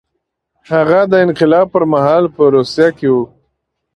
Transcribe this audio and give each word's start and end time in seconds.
هغه 0.71 0.99
د 1.11 1.13
انقلاب 1.25 1.67
پر 1.73 1.83
مهال 1.93 2.23
په 2.35 2.43
روسیه 2.55 2.87
کې 2.97 3.07
و. 3.13 3.15